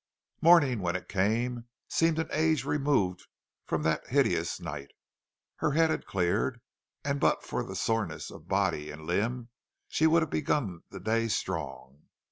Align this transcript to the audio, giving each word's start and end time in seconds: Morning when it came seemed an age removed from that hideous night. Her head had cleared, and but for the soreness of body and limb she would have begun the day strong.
Morning 0.41 0.79
when 0.81 0.95
it 0.95 1.07
came 1.07 1.65
seemed 1.87 2.17
an 2.17 2.27
age 2.31 2.65
removed 2.65 3.27
from 3.67 3.83
that 3.83 4.07
hideous 4.07 4.59
night. 4.59 4.89
Her 5.57 5.73
head 5.73 5.91
had 5.91 6.07
cleared, 6.07 6.59
and 7.05 7.19
but 7.19 7.43
for 7.43 7.63
the 7.63 7.75
soreness 7.75 8.31
of 8.31 8.47
body 8.47 8.89
and 8.89 9.05
limb 9.05 9.49
she 9.87 10.07
would 10.07 10.23
have 10.23 10.31
begun 10.31 10.81
the 10.89 10.99
day 10.99 11.27
strong. 11.27 12.07